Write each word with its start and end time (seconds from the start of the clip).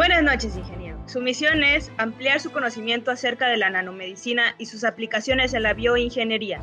Buenas 0.00 0.22
noches, 0.22 0.56
ingeniero. 0.56 0.98
Su 1.04 1.20
misión 1.20 1.62
es 1.62 1.92
ampliar 1.98 2.40
su 2.40 2.50
conocimiento 2.50 3.10
acerca 3.10 3.48
de 3.48 3.58
la 3.58 3.68
nanomedicina 3.68 4.54
y 4.56 4.64
sus 4.64 4.82
aplicaciones 4.82 5.52
en 5.52 5.62
la 5.62 5.74
bioingeniería. 5.74 6.62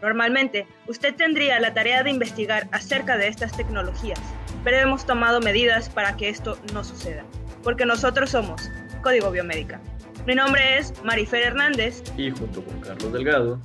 Normalmente, 0.00 0.66
usted 0.86 1.14
tendría 1.14 1.60
la 1.60 1.74
tarea 1.74 2.02
de 2.02 2.08
investigar 2.08 2.66
acerca 2.72 3.18
de 3.18 3.28
estas 3.28 3.54
tecnologías, 3.54 4.18
pero 4.64 4.78
hemos 4.78 5.04
tomado 5.04 5.38
medidas 5.40 5.90
para 5.90 6.16
que 6.16 6.30
esto 6.30 6.58
no 6.72 6.82
suceda, 6.82 7.26
porque 7.62 7.84
nosotros 7.84 8.30
somos 8.30 8.70
Código 9.02 9.30
Biomédica. 9.30 9.82
Mi 10.26 10.34
nombre 10.34 10.78
es 10.78 10.94
Marifer 11.04 11.42
Hernández 11.42 12.02
y 12.16 12.30
junto 12.30 12.64
con 12.64 12.80
Carlos 12.80 13.12
Delgado. 13.12 13.60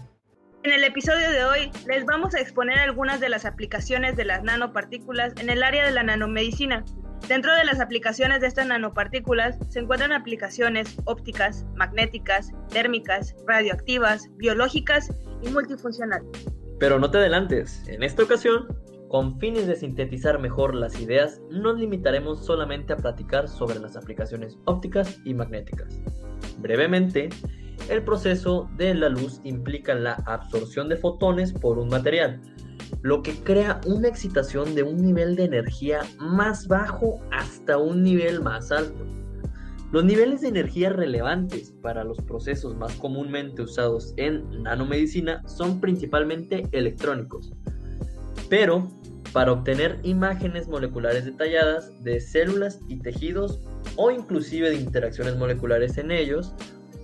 En 0.63 0.73
el 0.73 0.83
episodio 0.83 1.31
de 1.31 1.45
hoy 1.45 1.71
les 1.87 2.03
vamos 2.03 2.35
a 2.35 2.41
exponer 2.41 2.77
algunas 2.77 3.21
de 3.21 3.29
las 3.29 3.45
aplicaciones 3.45 4.17
de 4.17 4.25
las 4.25 4.43
nanopartículas 4.43 5.33
en 5.37 5.49
el 5.49 5.63
área 5.63 5.85
de 5.85 5.91
la 5.91 6.03
nanomedicina. 6.03 6.83
Dentro 7.27 7.55
de 7.55 7.63
las 7.63 7.79
aplicaciones 7.79 8.41
de 8.41 8.47
estas 8.47 8.67
nanopartículas 8.67 9.57
se 9.69 9.79
encuentran 9.79 10.11
aplicaciones 10.11 10.97
ópticas, 11.05 11.65
magnéticas, 11.73 12.51
térmicas, 12.69 13.33
radioactivas, 13.47 14.29
biológicas 14.35 15.09
y 15.41 15.49
multifuncionales. 15.49 16.27
Pero 16.79 16.99
no 16.99 17.09
te 17.09 17.19
adelantes, 17.19 17.81
en 17.87 18.03
esta 18.03 18.23
ocasión, 18.23 18.67
con 19.07 19.39
fines 19.39 19.67
de 19.67 19.77
sintetizar 19.77 20.37
mejor 20.37 20.75
las 20.75 20.99
ideas, 20.99 21.39
nos 21.49 21.79
limitaremos 21.79 22.45
solamente 22.45 22.91
a 22.91 22.97
platicar 22.97 23.47
sobre 23.47 23.79
las 23.79 23.95
aplicaciones 23.95 24.57
ópticas 24.65 25.21
y 25.23 25.33
magnéticas. 25.33 26.01
Brevemente, 26.57 27.29
el 27.89 28.03
proceso 28.03 28.69
de 28.75 28.95
la 28.95 29.07
luz 29.07 29.39
implica 29.45 29.95
la 29.95 30.15
absorción 30.25 30.89
de 30.89 30.97
fotones 30.97 31.53
por 31.53 31.79
un 31.79 31.87
material, 31.87 32.41
lo 33.01 33.21
que 33.23 33.33
crea 33.35 33.81
una 33.85 34.07
excitación 34.07 34.75
de 34.75 34.83
un 34.83 34.97
nivel 34.97 35.35
de 35.35 35.45
energía 35.45 36.01
más 36.19 36.67
bajo 36.67 37.19
hasta 37.31 37.77
un 37.77 38.03
nivel 38.03 38.41
más 38.41 38.71
alto. 38.71 39.05
Los 39.91 40.03
niveles 40.05 40.41
de 40.41 40.47
energía 40.47 40.89
relevantes 40.89 41.71
para 41.81 42.03
los 42.03 42.17
procesos 42.17 42.75
más 42.75 42.95
comúnmente 42.95 43.61
usados 43.61 44.13
en 44.17 44.63
nanomedicina 44.63 45.47
son 45.47 45.79
principalmente 45.79 46.67
electrónicos, 46.71 47.53
pero 48.49 48.87
para 49.33 49.51
obtener 49.51 49.99
imágenes 50.03 50.67
moleculares 50.67 51.25
detalladas 51.25 52.03
de 52.03 52.21
células 52.21 52.79
y 52.87 52.97
tejidos 52.97 53.59
o 53.95 54.11
inclusive 54.11 54.69
de 54.69 54.77
interacciones 54.77 55.35
moleculares 55.37 55.97
en 55.97 56.11
ellos, 56.11 56.53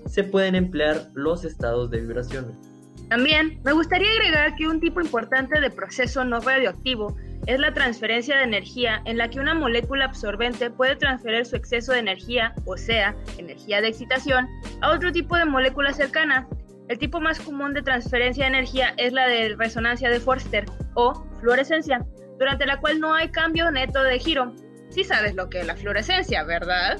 se 0.07 0.23
pueden 0.23 0.55
emplear 0.55 1.11
los 1.13 1.45
estados 1.45 1.91
de 1.91 2.01
vibración. 2.01 2.68
También 3.09 3.59
me 3.63 3.73
gustaría 3.73 4.11
agregar 4.11 4.55
que 4.55 4.67
un 4.67 4.79
tipo 4.79 5.01
importante 5.01 5.59
de 5.59 5.71
proceso 5.71 6.23
no 6.23 6.39
radioactivo 6.39 7.17
es 7.47 7.59
la 7.59 7.73
transferencia 7.73 8.37
de 8.37 8.43
energía 8.43 9.01
en 9.05 9.17
la 9.17 9.29
que 9.29 9.39
una 9.39 9.55
molécula 9.55 10.05
absorbente 10.05 10.69
puede 10.69 10.95
transferir 10.95 11.45
su 11.45 11.55
exceso 11.55 11.91
de 11.93 11.99
energía, 11.99 12.53
o 12.65 12.77
sea, 12.77 13.15
energía 13.39 13.81
de 13.81 13.87
excitación, 13.87 14.47
a 14.81 14.91
otro 14.91 15.11
tipo 15.11 15.35
de 15.35 15.45
molécula 15.45 15.91
cercana. 15.91 16.47
El 16.87 16.99
tipo 16.99 17.19
más 17.19 17.39
común 17.39 17.73
de 17.73 17.81
transferencia 17.81 18.43
de 18.43 18.49
energía 18.49 18.93
es 18.97 19.13
la 19.13 19.27
de 19.27 19.55
resonancia 19.55 20.09
de 20.09 20.19
Forster 20.19 20.65
o 20.93 21.25
fluorescencia, 21.39 22.05
durante 22.37 22.67
la 22.67 22.79
cual 22.79 22.99
no 22.99 23.15
hay 23.15 23.29
cambio 23.29 23.71
neto 23.71 24.03
de 24.03 24.19
giro. 24.19 24.53
Sí 24.89 25.03
sabes 25.03 25.33
lo 25.33 25.49
que 25.49 25.61
es 25.61 25.67
la 25.67 25.75
fluorescencia, 25.75 26.43
¿verdad? 26.43 26.99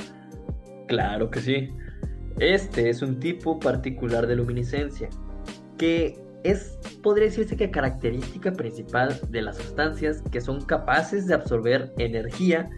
Claro 0.88 1.30
que 1.30 1.42
sí. 1.42 1.70
Este 2.40 2.90
es 2.90 3.04
un 3.04 3.20
tipo 3.20 3.60
particular 3.60 4.26
de 4.26 4.36
luminiscencia, 4.36 5.10
que 5.80 6.19
es, 6.44 6.77
podría 7.02 7.25
decirse 7.25 7.58
que 7.58 7.72
característica 7.72 8.52
principal 8.52 9.19
de 9.30 9.41
las 9.41 9.58
sustancias 9.58 10.22
que 10.31 10.39
son 10.39 10.63
capaces 10.63 11.25
de 11.25 11.33
absorber 11.33 11.91
energía 11.97 12.69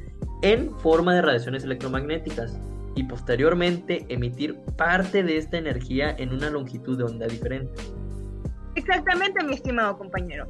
en 0.42 0.74
forma 0.80 1.14
de 1.16 1.22
radiaciones 1.22 1.64
electromagnéticas 1.64 2.58
y 2.96 3.04
posteriormente 3.04 4.06
emitir 4.10 4.58
parte 4.78 5.24
de 5.24 5.38
esta 5.38 5.58
energía 5.58 6.16
en 6.18 6.34
una 6.34 6.50
longitud 6.50 6.98
de 6.98 7.04
onda 7.04 7.28
diferente. 7.28 7.82
Exactamente, 8.76 9.44
mi 9.44 9.56
estimado 9.56 9.98
compañero. 9.98 10.48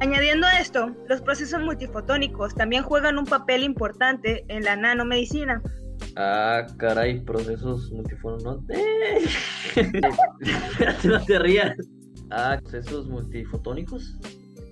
Añadiendo 0.00 0.46
a 0.46 0.58
esto, 0.58 0.94
los 1.08 1.20
procesos 1.20 1.62
multifotónicos 1.62 2.54
también 2.54 2.82
juegan 2.82 3.18
un 3.18 3.26
papel 3.26 3.62
importante 3.62 4.44
en 4.48 4.64
la 4.64 4.76
nanomedicina, 4.76 5.62
Ah, 6.16 6.66
caray, 6.78 7.20
procesos 7.20 7.90
multifonos. 7.90 8.44
No, 8.44 8.62
no 11.04 11.24
te 11.24 11.38
rías. 11.38 11.76
Ah, 12.30 12.58
procesos 12.62 13.08
multifotónicos. 13.08 14.16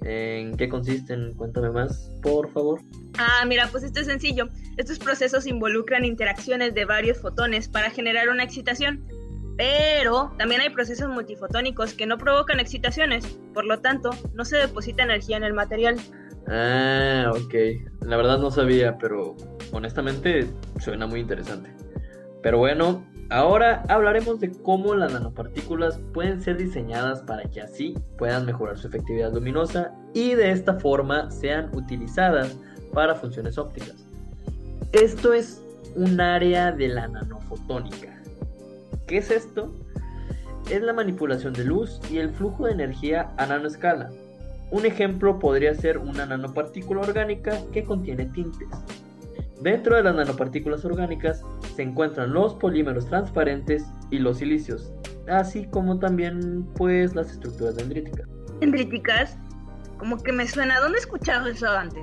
¿En 0.04 0.56
qué 0.56 0.68
consisten? 0.68 1.34
Cuéntame 1.34 1.70
más, 1.70 2.10
por 2.22 2.50
favor. 2.52 2.80
Ah, 3.18 3.44
mira, 3.46 3.68
pues 3.70 3.84
esto 3.84 4.00
es 4.00 4.06
sencillo. 4.06 4.48
Estos 4.76 4.98
procesos 4.98 5.46
involucran 5.46 6.04
interacciones 6.04 6.74
de 6.74 6.84
varios 6.84 7.18
fotones 7.18 7.68
para 7.68 7.90
generar 7.90 8.28
una 8.28 8.42
excitación. 8.42 9.04
Pero 9.56 10.32
también 10.38 10.60
hay 10.60 10.70
procesos 10.70 11.08
multifotónicos 11.08 11.94
que 11.94 12.06
no 12.06 12.18
provocan 12.18 12.58
excitaciones, 12.58 13.38
por 13.52 13.66
lo 13.66 13.80
tanto, 13.80 14.10
no 14.34 14.44
se 14.44 14.56
deposita 14.56 15.02
energía 15.02 15.36
en 15.36 15.44
el 15.44 15.52
material. 15.52 16.00
Ah, 16.48 17.30
ok. 17.30 17.54
La 18.00 18.16
verdad 18.16 18.38
no 18.38 18.50
sabía, 18.50 18.96
pero 18.98 19.36
honestamente 19.72 20.48
suena 20.80 21.06
muy 21.06 21.20
interesante. 21.20 21.70
Pero 22.42 22.58
bueno, 22.58 23.04
ahora 23.30 23.84
hablaremos 23.88 24.40
de 24.40 24.52
cómo 24.52 24.94
las 24.94 25.12
nanopartículas 25.12 25.98
pueden 26.12 26.40
ser 26.40 26.56
diseñadas 26.56 27.22
para 27.22 27.44
que 27.44 27.60
así 27.60 27.94
puedan 28.18 28.46
mejorar 28.46 28.78
su 28.78 28.88
efectividad 28.88 29.32
luminosa 29.32 29.92
y 30.14 30.34
de 30.34 30.50
esta 30.50 30.74
forma 30.74 31.30
sean 31.30 31.70
utilizadas 31.74 32.56
para 32.92 33.14
funciones 33.14 33.58
ópticas. 33.58 34.06
Esto 34.92 35.32
es 35.32 35.62
un 35.96 36.20
área 36.20 36.72
de 36.72 36.88
la 36.88 37.08
nanofotónica. 37.08 38.22
¿Qué 39.06 39.18
es 39.18 39.30
esto? 39.30 39.74
Es 40.70 40.82
la 40.82 40.92
manipulación 40.92 41.52
de 41.52 41.64
luz 41.64 42.00
y 42.10 42.18
el 42.18 42.30
flujo 42.30 42.66
de 42.66 42.72
energía 42.72 43.32
a 43.36 43.46
nanoescala 43.46 44.10
un 44.72 44.86
ejemplo 44.86 45.38
podría 45.38 45.74
ser 45.74 45.98
una 45.98 46.24
nanopartícula 46.24 47.02
orgánica 47.02 47.60
que 47.72 47.84
contiene 47.84 48.24
tintes. 48.24 48.68
Dentro 49.62 49.96
de 49.96 50.02
las 50.02 50.14
nanopartículas 50.14 50.84
orgánicas 50.84 51.42
se 51.76 51.82
encuentran 51.82 52.32
los 52.32 52.54
polímeros 52.54 53.06
transparentes 53.06 53.84
y 54.10 54.18
los 54.18 54.38
silicios, 54.38 54.92
así 55.28 55.66
como 55.66 55.98
también 55.98 56.66
pues 56.74 57.14
las 57.14 57.30
estructuras 57.30 57.76
dendríticas. 57.76 58.28
¿Dendríticas? 58.60 59.38
Como 59.98 60.20
que 60.20 60.32
me 60.32 60.48
suena, 60.48 60.80
¿dónde 60.80 60.98
he 60.98 61.00
escuchado 61.00 61.46
eso 61.46 61.68
antes? 61.68 62.02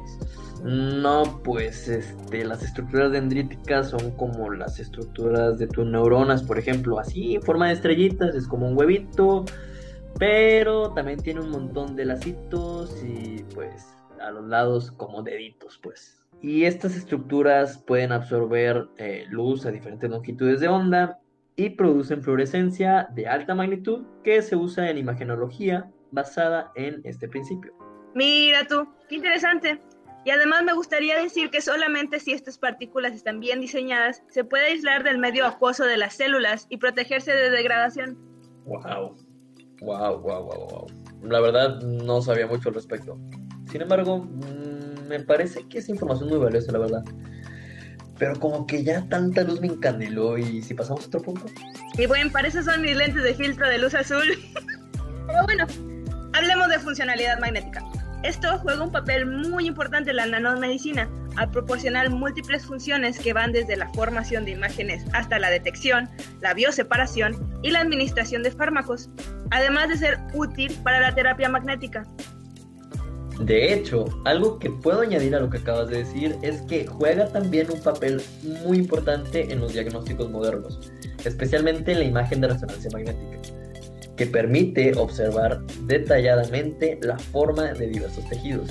No, 0.64 1.42
pues 1.44 1.90
este, 1.90 2.46
las 2.46 2.64
estructuras 2.64 3.12
dendríticas 3.12 3.90
son 3.90 4.12
como 4.12 4.52
las 4.52 4.80
estructuras 4.80 5.58
de 5.58 5.68
tus 5.68 5.86
neuronas, 5.86 6.44
por 6.44 6.58
ejemplo, 6.58 6.98
así 6.98 7.36
en 7.36 7.42
forma 7.42 7.68
de 7.68 7.74
estrellitas, 7.74 8.36
es 8.36 8.48
como 8.48 8.68
un 8.68 8.78
huevito 8.78 9.46
pero 10.18 10.92
también 10.92 11.20
tiene 11.20 11.40
un 11.40 11.50
montón 11.50 11.96
de 11.96 12.06
lacitos 12.06 12.94
y 13.04 13.44
pues 13.54 13.88
a 14.22 14.32
los 14.32 14.46
lados 14.46 14.92
como 14.92 15.24
deditos 15.24 15.80
pues. 15.82 16.19
Y 16.42 16.64
estas 16.64 16.96
estructuras 16.96 17.78
pueden 17.78 18.12
absorber 18.12 18.88
eh, 18.98 19.26
luz 19.30 19.66
a 19.66 19.72
diferentes 19.72 20.10
longitudes 20.10 20.60
de 20.62 20.68
onda 20.68 21.20
y 21.56 21.72
producen 21.72 22.24
fluorescencia 22.24 23.10
de 23.14 23.28
alta 23.28 23.54
magnitud 23.54 24.06
que 24.24 24.42
se 24.42 24.56
usa 24.56 24.90
en 24.90 24.98
imagenología 24.98 25.92
basada 26.12 26.72
en 26.76 27.02
este 27.04 27.28
principio. 27.28 27.74
Mira 28.16 28.66
tú, 28.66 28.88
qué 29.10 29.16
interesante. 29.16 29.82
Y 30.26 30.32
además 30.32 30.64
me 30.64 30.74
gustaría 30.74 31.22
decir 31.22 31.50
que 31.50 31.62
solamente 31.62 32.20
si 32.20 32.34
estas 32.34 32.58
partículas 32.58 33.14
están 33.14 33.40
bien 33.40 33.62
diseñadas, 33.62 34.24
se 34.30 34.44
puede 34.44 34.68
aislar 34.68 35.04
del 35.04 35.18
medio 35.18 35.46
acuoso 35.46 35.86
de 35.86 35.98
las 35.98 36.16
células 36.16 36.68
y 36.70 36.78
protegerse 36.78 37.32
de 37.32 37.50
degradación. 37.50 38.18
Wow. 38.66 39.18
Wow, 39.82 40.20
wow, 40.20 40.44
wow, 40.44 40.68
wow. 40.68 40.88
La 41.24 41.40
verdad 41.40 41.82
no 41.82 42.22
sabía 42.22 42.48
mucho 42.48 42.70
al 42.70 42.76
respecto. 42.76 43.18
Sin 43.72 43.82
embargo, 43.82 44.28
me 45.10 45.20
parece 45.20 45.68
que 45.68 45.80
es 45.80 45.90
información 45.90 46.30
muy 46.30 46.38
valiosa, 46.38 46.72
la 46.72 46.80
verdad. 46.80 47.04
Pero 48.18 48.40
como 48.40 48.68
que 48.68 48.84
ya 48.84 49.08
tanta 49.10 49.44
luz 49.44 49.60
me 49.60 49.68
encandeló 49.68 50.38
y 50.38 50.62
si 50.62 50.74
pasamos 50.74 51.04
a 51.04 51.08
otro 51.08 51.22
punto. 51.22 51.46
Y 51.98 52.06
bueno, 52.06 52.32
para 52.32 52.48
eso 52.48 52.62
son 52.62 52.82
mis 52.82 52.96
lentes 52.96 53.24
de 53.24 53.34
filtro 53.34 53.68
de 53.68 53.78
luz 53.80 53.94
azul. 53.96 54.24
Pero 55.28 55.44
bueno, 55.46 55.66
hablemos 56.34 56.70
de 56.70 56.80
funcionalidad 56.80 57.40
magnética. 57.40 57.84
Esto 58.24 58.60
juega 58.60 58.84
un 58.84 58.92
papel 58.92 59.26
muy 59.26 59.66
importante 59.66 60.10
en 60.10 60.18
la 60.18 60.26
nanomedicina 60.26 61.10
al 61.38 61.50
proporcionar 61.52 62.10
múltiples 62.10 62.66
funciones 62.66 63.18
que 63.18 63.32
van 63.32 63.54
desde 63.54 63.78
la 63.78 63.88
formación 63.94 64.44
de 64.44 64.52
imágenes 64.52 65.06
hasta 65.14 65.40
la 65.40 65.50
detección, 65.50 66.10
la 66.42 66.54
bioseparación 66.54 67.38
y 67.64 67.72
la 67.72 67.80
administración 67.80 68.44
de 68.44 68.52
fármacos, 68.52 69.10
además 69.52 69.88
de 69.88 69.98
ser 69.98 70.20
útil 70.34 70.76
para 70.84 71.00
la 71.00 71.16
terapia 71.16 71.48
magnética. 71.48 72.06
De 73.40 73.74
hecho, 73.74 74.06
algo 74.26 74.60
que 74.60 74.70
puedo 74.70 75.02
añadir 75.02 75.34
a 75.34 75.40
lo 75.40 75.50
que 75.50 75.60
acabas 75.60 75.90
de 75.90 76.00
decir 76.00 76.36
es 76.42 76.62
que 76.64 76.86
juega 76.86 77.28
también 77.30 77.68
un 77.72 77.80
papel 77.80 78.22
muy 78.66 78.78
importante 78.78 79.52
en 79.52 79.62
los 79.62 79.74
diagnósticos 79.74 80.30
modernos, 80.30 80.92
especialmente 81.24 81.94
en 81.94 82.00
la 82.00 82.06
imagen 82.06 82.42
de 82.42 82.50
resonancia 82.50 82.90
magnética 82.92 83.40
que 84.20 84.26
permite 84.26 84.94
observar 84.98 85.66
detalladamente 85.86 87.00
la 87.02 87.18
forma 87.18 87.72
de 87.72 87.88
diversos 87.88 88.28
tejidos. 88.28 88.70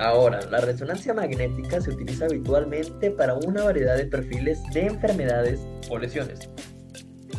Ahora, 0.00 0.40
la 0.50 0.60
resonancia 0.60 1.14
magnética 1.14 1.80
se 1.80 1.90
utiliza 1.90 2.24
habitualmente 2.24 3.12
para 3.12 3.34
una 3.34 3.62
variedad 3.62 3.96
de 3.96 4.06
perfiles 4.06 4.60
de 4.74 4.86
enfermedades 4.86 5.60
o 5.88 5.96
lesiones. 5.96 6.50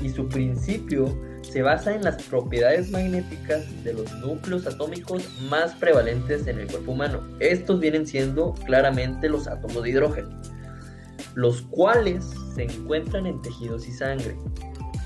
Y 0.02 0.08
su 0.08 0.30
principio 0.30 1.14
se 1.52 1.62
basa 1.62 1.96
en 1.96 2.04
las 2.04 2.22
propiedades 2.24 2.92
magnéticas 2.92 3.66
de 3.84 3.94
los 3.94 4.12
núcleos 4.20 4.68
atómicos 4.68 5.24
más 5.50 5.74
prevalentes 5.74 6.48
en 6.48 6.60
el 6.60 6.68
cuerpo 6.68 6.92
humano. 6.92 7.22
Estos 7.40 7.80
vienen 7.80 8.06
siendo 8.06 8.54
claramente 8.66 9.30
los 9.30 9.48
átomos 9.48 9.84
de 9.84 9.90
hidrógeno, 9.90 10.30
los 11.36 11.62
cuales 11.64 12.26
se 12.56 12.64
encuentran 12.64 13.26
en 13.26 13.42
tejidos 13.42 13.88
y 13.88 13.92
sangre. 13.92 14.36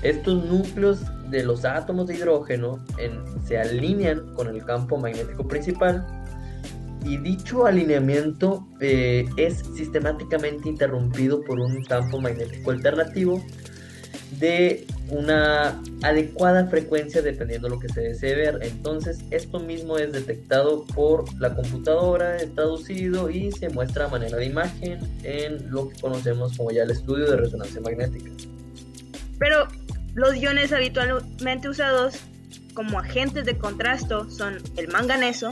Estos 0.02 0.44
núcleos 0.44 1.00
de 1.30 1.42
los 1.42 1.64
átomos 1.64 2.06
de 2.06 2.16
hidrógeno 2.16 2.84
se 3.46 3.58
alinean 3.58 4.34
con 4.34 4.48
el 4.48 4.62
campo 4.64 4.98
magnético 4.98 5.48
principal 5.48 6.06
y 7.04 7.16
dicho 7.18 7.66
alineamiento 7.66 8.66
eh, 8.80 9.26
es 9.36 9.62
sistemáticamente 9.74 10.68
interrumpido 10.68 11.42
por 11.42 11.58
un 11.58 11.82
campo 11.84 12.20
magnético 12.20 12.70
alternativo 12.70 13.42
de 14.32 14.86
una 15.08 15.80
adecuada 16.02 16.66
frecuencia 16.66 17.22
dependiendo 17.22 17.68
de 17.68 17.74
lo 17.74 17.80
que 17.80 17.88
se 17.88 18.00
desee 18.00 18.34
ver. 18.34 18.58
Entonces, 18.62 19.18
esto 19.30 19.60
mismo 19.60 19.98
es 19.98 20.12
detectado 20.12 20.84
por 20.86 21.24
la 21.40 21.54
computadora, 21.54 22.36
traducido 22.54 23.30
y 23.30 23.52
se 23.52 23.68
muestra 23.68 24.06
a 24.06 24.08
manera 24.08 24.36
de 24.36 24.46
imagen 24.46 24.98
en 25.22 25.70
lo 25.70 25.88
que 25.88 26.00
conocemos 26.00 26.56
como 26.56 26.70
ya 26.70 26.82
el 26.82 26.90
estudio 26.90 27.30
de 27.30 27.36
resonancia 27.36 27.80
magnética. 27.80 28.30
Pero 29.38 29.68
los 30.14 30.36
iones 30.36 30.72
habitualmente 30.72 31.68
usados 31.68 32.20
como 32.74 32.98
agentes 32.98 33.44
de 33.44 33.58
contrasto 33.58 34.30
son 34.30 34.58
el 34.76 34.88
manganeso, 34.88 35.50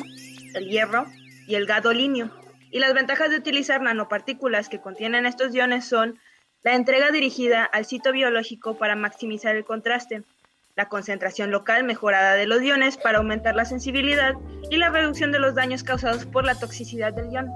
el 0.55 0.69
hierro 0.69 1.07
y 1.47 1.55
el 1.55 1.67
gadolinio. 1.67 2.31
Y 2.71 2.79
las 2.79 2.95
ventajas 2.95 3.31
de 3.31 3.37
utilizar 3.37 3.83
nanopartículas 3.83 4.69
que 4.69 4.81
contienen 4.81 5.27
estos 5.27 5.55
iones 5.55 5.85
son 5.85 6.19
la 6.63 6.75
entrega 6.75 7.11
dirigida 7.11 7.65
al 7.65 7.85
sitio 7.85 8.13
biológico 8.13 8.77
para 8.79 8.95
maximizar 8.97 9.57
el 9.57 9.65
contraste, 9.65 10.23
la 10.77 10.89
concentración 10.89 11.51
local 11.51 11.85
mejorada 11.85 12.35
de 12.35 12.47
los 12.47 12.63
iones 12.63 12.97
para 12.97 13.19
aumentar 13.19 13.55
la 13.55 13.65
sensibilidad 13.65 14.35
y 14.71 14.77
la 14.77 14.91
reducción 14.91 15.33
de 15.33 15.39
los 15.39 15.55
daños 15.55 15.83
causados 15.83 16.25
por 16.25 16.45
la 16.45 16.55
toxicidad 16.55 17.13
del 17.13 17.33
ion. 17.33 17.49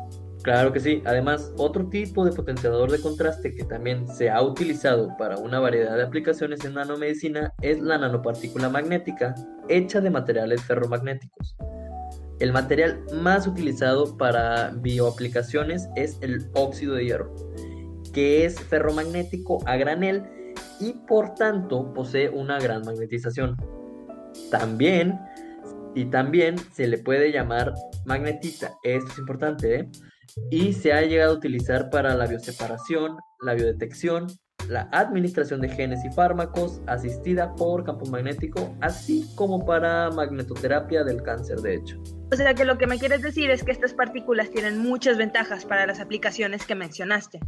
Claro 0.42 0.72
que 0.72 0.80
sí. 0.80 1.02
Además, 1.06 1.52
otro 1.56 1.88
tipo 1.88 2.24
de 2.24 2.32
potenciador 2.32 2.90
de 2.90 3.00
contraste 3.00 3.54
que 3.54 3.64
también 3.64 4.06
se 4.06 4.30
ha 4.30 4.42
utilizado 4.42 5.16
para 5.16 5.38
una 5.38 5.60
variedad 5.60 5.96
de 5.96 6.02
aplicaciones 6.02 6.64
en 6.64 6.74
nanomedicina 6.74 7.52
es 7.62 7.80
la 7.80 7.98
nanopartícula 7.98 8.68
magnética, 8.68 9.34
hecha 9.68 10.00
de 10.00 10.10
materiales 10.10 10.62
ferromagnéticos. 10.62 11.56
El 12.38 12.52
material 12.52 13.02
más 13.14 13.46
utilizado 13.46 14.16
para 14.18 14.70
bioaplicaciones 14.76 15.88
es 15.96 16.18
el 16.20 16.50
óxido 16.54 16.94
de 16.94 17.06
hierro, 17.06 17.34
que 18.16 18.46
es 18.46 18.58
ferromagnético 18.58 19.58
a 19.66 19.76
granel 19.76 20.24
y 20.80 20.94
por 21.06 21.34
tanto 21.34 21.92
posee 21.92 22.30
una 22.30 22.58
gran 22.58 22.80
magnetización. 22.80 23.58
También 24.50 25.20
y 25.94 26.06
también 26.06 26.56
se 26.72 26.86
le 26.86 26.96
puede 26.96 27.30
llamar 27.30 27.74
magnetita, 28.06 28.72
esto 28.84 29.12
es 29.12 29.18
importante, 29.18 29.80
¿eh? 29.80 29.88
y 30.50 30.72
se 30.72 30.94
ha 30.94 31.02
llegado 31.02 31.34
a 31.34 31.36
utilizar 31.36 31.90
para 31.90 32.14
la 32.14 32.26
bioseparación, 32.26 33.18
la 33.42 33.52
biodetección, 33.52 34.28
la 34.70 34.88
administración 34.92 35.60
de 35.60 35.68
genes 35.68 36.02
y 36.02 36.10
fármacos 36.10 36.80
asistida 36.86 37.54
por 37.54 37.84
campo 37.84 38.06
magnético, 38.06 38.74
así 38.80 39.26
como 39.36 39.66
para 39.66 40.10
magnetoterapia 40.10 41.04
del 41.04 41.22
cáncer, 41.22 41.58
de 41.58 41.74
hecho. 41.74 42.02
O 42.32 42.36
sea 42.36 42.54
que 42.54 42.64
lo 42.64 42.78
que 42.78 42.86
me 42.86 42.98
quieres 42.98 43.20
decir 43.20 43.50
es 43.50 43.62
que 43.62 43.72
estas 43.72 43.92
partículas 43.92 44.50
tienen 44.50 44.78
muchas 44.78 45.18
ventajas 45.18 45.66
para 45.66 45.86
las 45.86 46.00
aplicaciones 46.00 46.64
que 46.64 46.74
mencionaste. 46.74 47.40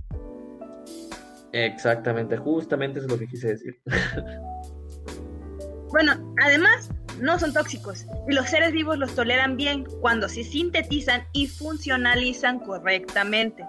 Exactamente, 1.52 2.36
justamente 2.36 2.98
eso 2.98 3.06
es 3.06 3.12
lo 3.12 3.18
que 3.18 3.26
quise 3.26 3.48
decir. 3.48 3.80
bueno, 5.90 6.34
además, 6.42 6.90
no 7.20 7.38
son 7.38 7.52
tóxicos 7.52 8.06
y 8.28 8.34
los 8.34 8.48
seres 8.48 8.72
vivos 8.72 8.98
los 8.98 9.14
toleran 9.14 9.56
bien 9.56 9.84
cuando 10.00 10.28
se 10.28 10.44
sintetizan 10.44 11.24
y 11.32 11.46
funcionalizan 11.46 12.60
correctamente. 12.60 13.64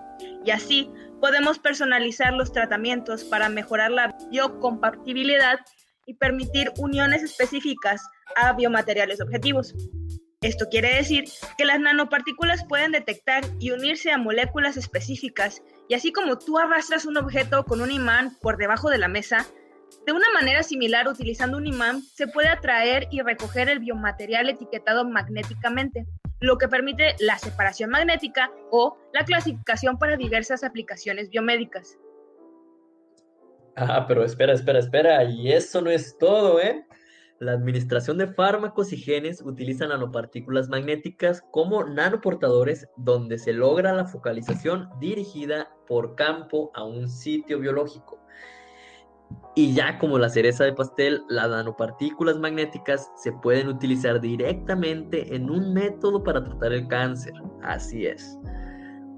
Y 0.46 0.52
así 0.52 0.92
podemos 1.20 1.60
personalizar 1.60 2.34
los 2.34 2.52
tratamientos 2.52 3.24
para 3.24 3.50
mejorar 3.50 3.92
la 3.92 4.16
biocompatibilidad 4.32 5.60
y 6.06 6.14
permitir 6.16 6.72
uniones 6.78 7.24
específicas 7.24 8.02
a 8.36 8.54
biomateriales 8.54 9.22
objetivos. 9.22 9.74
Esto 10.42 10.68
quiere 10.70 10.96
decir 10.96 11.26
que 11.58 11.66
las 11.66 11.80
nanopartículas 11.80 12.64
pueden 12.66 12.94
detectar 12.94 13.44
y 13.60 13.72
unirse 13.72 14.12
a 14.12 14.18
moléculas 14.18 14.78
específicas 14.78 15.62
y 15.90 15.96
así 15.96 16.14
como 16.14 16.38
tú 16.38 16.60
arrastras 16.60 17.06
un 17.06 17.18
objeto 17.18 17.66
con 17.66 17.82
un 17.82 17.92
imán 17.92 18.38
por 18.42 18.58
debajo 18.58 18.92
de 18.92 19.00
la 19.00 19.08
mesa, 19.08 19.48
de 20.06 20.14
una 20.14 20.28
manera 20.36 20.62
similar, 20.62 21.08
utilizando 21.08 21.58
un 21.58 21.66
imán, 21.66 22.04
se 22.04 22.28
puede 22.28 22.48
atraer 22.48 23.08
y 23.10 23.22
recoger 23.22 23.70
el 23.70 23.80
biomaterial 23.80 24.50
etiquetado 24.50 25.04
magnéticamente, 25.04 26.06
lo 26.42 26.60
que 26.60 26.68
permite 26.68 27.16
la 27.20 27.40
separación 27.40 27.90
magnética 27.90 28.52
o 28.70 29.00
la 29.14 29.26
clasificación 29.26 29.98
para 29.98 30.16
diversas 30.16 30.64
aplicaciones 30.64 31.32
biomédicas. 31.32 31.98
Ah, 33.76 34.06
pero 34.08 34.24
espera, 34.24 34.54
espera, 34.54 34.78
espera, 34.78 35.24
y 35.24 35.52
eso 35.52 35.82
no 35.82 35.90
es 35.90 36.16
todo, 36.20 36.62
¿eh? 36.62 36.86
La 37.40 37.54
administración 37.54 38.18
de 38.18 38.28
fármacos 38.28 38.92
y 38.92 38.98
genes 38.98 39.42
utiliza 39.42 39.88
nanopartículas 39.88 40.68
magnéticas 40.68 41.42
como 41.52 41.86
nanoportadores 41.86 42.90
donde 42.98 43.38
se 43.38 43.54
logra 43.54 43.94
la 43.94 44.06
focalización 44.06 44.90
dirigida 45.00 45.70
por 45.88 46.16
campo 46.16 46.70
a 46.74 46.84
un 46.84 47.08
sitio 47.08 47.60
biológico. 47.60 48.20
Y 49.56 49.74
ya 49.74 49.98
como 50.00 50.18
la 50.18 50.28
cereza 50.28 50.66
de 50.66 50.74
pastel, 50.74 51.22
las 51.30 51.50
nanopartículas 51.50 52.38
magnéticas 52.40 53.10
se 53.16 53.32
pueden 53.32 53.70
utilizar 53.70 54.20
directamente 54.20 55.34
en 55.34 55.50
un 55.50 55.74
método 55.74 56.22
para 56.22 56.44
tratar 56.44 56.74
el 56.74 56.90
cáncer. 56.90 57.34
Así 57.62 58.06
es. 58.06 58.38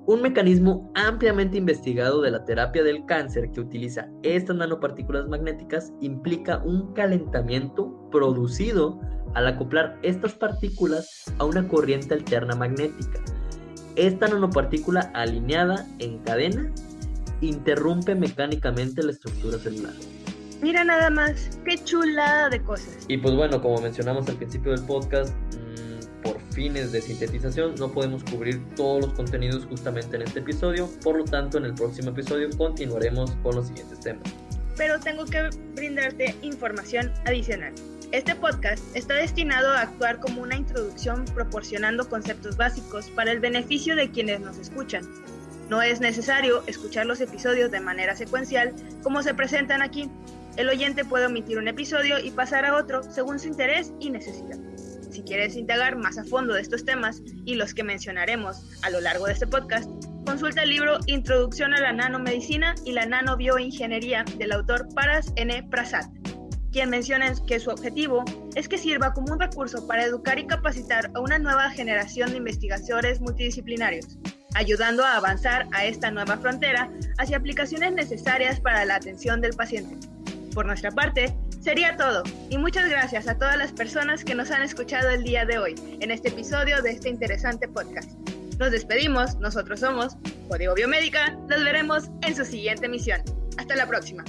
Un 0.06 0.21
mecanismo 0.21 0.91
ampliamente 0.94 1.57
investigado 1.57 2.21
de 2.21 2.29
la 2.29 2.45
terapia 2.45 2.83
del 2.83 3.03
cáncer 3.06 3.50
que 3.51 3.62
utiliza 3.62 4.09
estas 4.21 4.56
nanopartículas 4.57 5.27
magnéticas 5.27 5.91
implica 6.01 6.59
un 6.63 6.94
calentamiento 6.94 8.00
producido 8.12 9.00
al 9.34 9.48
acoplar 9.48 9.98
estas 10.04 10.34
partículas 10.34 11.31
a 11.40 11.46
una 11.46 11.68
corriente 11.68 12.13
alterna 12.13 12.56
magnética. 12.56 13.19
Esta 13.96 14.28
nanopartícula 14.28 15.12
alineada 15.13 15.88
en 16.00 16.19
cadena 16.19 16.72
interrumpe 17.42 18.16
mecánicamente 18.16 19.04
la 19.04 19.12
estructura 19.12 19.58
celular. 19.58 19.94
Mira 20.62 20.83
nada 20.83 21.09
más, 21.09 21.57
qué 21.66 21.76
chulada 21.83 22.50
de 22.50 22.62
cosas. 22.62 23.06
Y 23.07 23.18
pues 23.18 23.35
bueno, 23.35 23.62
como 23.62 23.81
mencionamos 23.81 24.30
al 24.30 24.35
principio 24.35 24.71
del 24.74 24.85
podcast, 24.85 25.33
mm, 25.35 26.21
por 26.21 26.40
fines 26.54 26.92
de 26.92 27.02
sintetización 27.02 27.74
no 27.80 27.92
podemos 27.92 28.24
cubrir 28.24 28.64
todos 28.76 29.02
los 29.02 29.14
contenidos 29.14 29.66
justamente 29.66 30.18
en 30.18 30.21
este 30.21 30.40
episodio, 30.40 30.88
por 31.04 31.18
lo 31.18 31.26
tanto 31.26 31.57
en 31.57 31.66
el 31.66 31.74
próximo 31.74 32.12
episodio 32.12 32.50
continuaremos 32.57 33.31
con 33.44 33.56
los 33.56 33.68
siguientes 33.68 34.00
temas. 34.02 34.24
Pero 34.78 35.00
tengo 35.00 35.26
que 35.26 35.50
brindarte 35.76 36.35
información 36.44 37.12
adicional. 37.26 37.74
Este 38.11 38.35
podcast 38.35 38.83
está 38.95 39.15
destinado 39.15 39.71
a 39.71 39.81
actuar 39.81 40.19
como 40.19 40.41
una 40.41 40.56
introducción 40.56 41.25
proporcionando 41.33 42.09
conceptos 42.09 42.57
básicos 42.57 43.09
para 43.09 43.31
el 43.31 43.39
beneficio 43.39 43.95
de 43.95 44.11
quienes 44.11 44.41
nos 44.41 44.57
escuchan 44.57 45.03
no 45.71 45.81
es 45.81 46.01
necesario 46.01 46.63
escuchar 46.68 47.06
los 47.06 47.21
episodios 47.21 47.71
de 47.71 47.80
manera 47.80 48.13
secuencial 48.18 48.73
como 49.03 49.23
se 49.23 49.33
presentan 49.33 49.81
aquí. 49.81 50.11
El 50.57 50.68
oyente 50.68 51.06
puede 51.06 51.27
omitir 51.27 51.57
un 51.57 51.69
episodio 51.69 52.19
y 52.19 52.30
pasar 52.30 52.65
a 52.65 52.75
otro 52.75 53.01
según 53.03 53.39
su 53.39 53.47
interés 53.47 53.94
y 54.01 54.09
necesidad. 54.09 54.59
Si 55.09 55.21
quieres 55.21 55.56
indagar 55.56 55.95
más 55.95 56.18
a 56.18 56.25
fondo 56.25 56.56
de 56.56 56.61
estos 56.61 56.83
temas 56.83 57.21
y 57.45 57.56
los 57.56 57.73
que 57.73 57.85
mencionaremos 57.85 58.81
a 58.81 58.89
lo 58.89 58.99
largo 58.99 59.27
de 59.27 59.31
este 59.31 59.47
podcast, 59.47 59.89
consulta 60.25 60.63
el 60.63 60.71
libro 60.71 60.99
Introducción 61.06 61.73
a 61.73 61.80
la 61.80 61.94
Nanomedicina 61.94 62.75
y 62.83 62.91
la 62.91 63.06
Nanobioingeniería 63.06 64.25
del 64.37 64.51
autor 64.51 64.94
Paras 64.94 65.31
N. 65.37 65.63
Prasad, 65.71 66.03
quien 66.71 66.90
menciona 66.90 67.33
que 67.47 67.59
su 67.59 67.69
objetivo 67.69 68.23
es 68.56 68.68
que 68.68 68.78
sirva 68.78 69.13
como 69.13 69.33
un 69.33 69.40
recurso 69.40 69.87
para 69.87 70.06
educar 70.06 70.40
y 70.40 70.47
capacitar 70.47 71.11
a 71.13 71.19
una 71.19 71.40
nueva 71.40 71.69
generación 71.71 72.31
de 72.31 72.37
investigadores 72.37 73.21
multidisciplinarios 73.21 74.18
ayudando 74.54 75.04
a 75.06 75.18
avanzar 75.18 75.68
a 75.71 75.85
esta 75.85 76.11
nueva 76.11 76.37
frontera 76.37 76.90
hacia 77.18 77.37
aplicaciones 77.37 77.94
necesarias 77.94 78.59
para 78.59 78.85
la 78.85 78.95
atención 78.95 79.42
del 79.42 79.54
paciente. 79.54 79.95
Por 80.54 80.66
nuestra 80.66 80.92
parte, 80.92 81.33
sería 81.61 81.95
todo, 81.95 82.23
y 82.49 82.57
muchas 82.57 82.90
gracias 82.90 83.28
a 83.28 83.37
todas 83.37 83.57
las 83.57 83.71
personas 83.71 84.23
que 84.23 84.35
nos 84.35 84.51
han 84.51 84.63
escuchado 84.63 85.09
el 85.09 85.23
día 85.23 85.45
de 85.45 85.59
hoy 85.59 85.75
en 85.99 86.11
este 86.11 86.30
episodio 86.30 86.81
de 86.81 86.92
este 86.92 87.09
interesante 87.09 87.68
podcast. 87.68 88.11
Nos 88.59 88.71
despedimos, 88.71 89.37
nosotros 89.37 89.80
somos 89.80 90.18
Código 90.47 90.75
Biomédica, 90.75 91.31
nos 91.49 91.63
veremos 91.63 92.09
en 92.21 92.35
su 92.35 92.45
siguiente 92.45 92.87
emisión. 92.87 93.21
Hasta 93.57 93.75
la 93.75 93.87
próxima. 93.87 94.23